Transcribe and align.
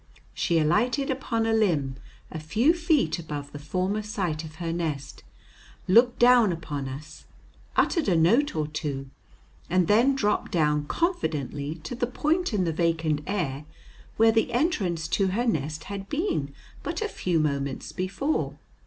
She 0.33 0.57
alighted 0.57 1.11
upon 1.11 1.45
a 1.45 1.53
limb 1.53 1.93
a 2.31 2.39
few 2.39 2.73
feet 2.73 3.19
above 3.19 3.51
the 3.51 3.59
former 3.59 4.01
site 4.01 4.43
of 4.43 4.55
her 4.55 4.73
nest, 4.73 5.23
looked 5.87 6.17
down 6.17 6.51
upon 6.51 6.87
us, 6.89 7.25
uttered 7.75 8.07
a 8.09 8.15
note 8.15 8.55
or 8.55 8.65
two, 8.65 9.11
and 9.69 9.87
then 9.87 10.15
dropped 10.15 10.51
down 10.51 10.85
confidently 10.87 11.75
to 11.83 11.93
the 11.93 12.07
point 12.07 12.51
in 12.51 12.63
the 12.63 12.73
vacant 12.73 13.21
air 13.27 13.65
where 14.17 14.31
the 14.31 14.51
entrance 14.53 15.07
to 15.09 15.27
her 15.27 15.45
nest 15.45 15.83
had 15.83 16.09
been 16.09 16.51
but 16.81 17.03
a 17.03 17.07
few 17.07 17.39
moments 17.39 17.91
before. 17.91 18.57